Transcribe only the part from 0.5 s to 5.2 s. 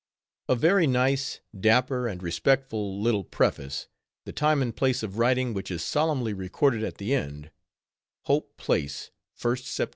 _A very nice, dapper, and respectful little preface, the time and place of